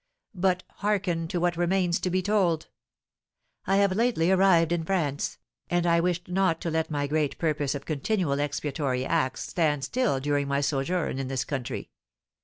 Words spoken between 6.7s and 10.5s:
let my great purpose of continual expiatory acts stand still during